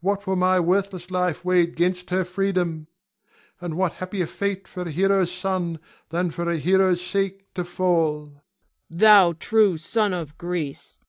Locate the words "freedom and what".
2.24-3.94